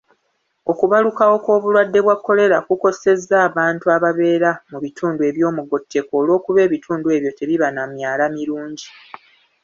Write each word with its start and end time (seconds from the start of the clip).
Okubalukawo 0.71 1.35
kw'obulwadde 1.43 1.99
bwa 2.05 2.15
kolera 2.25 2.57
kukosezza 2.67 3.35
abantu 3.47 3.85
ababeera 3.95 4.51
mu 4.71 4.77
bitundu 4.83 5.21
eby'omugotteko 5.29 6.11
olw'okuba 6.21 6.59
ebitundu 6.67 7.07
ebyo 7.15 7.31
tebiba 7.37 7.67
na 7.71 7.83
myala 7.91 8.25
mirungi. 8.35 8.87